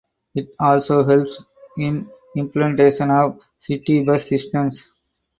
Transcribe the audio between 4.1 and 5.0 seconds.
systems.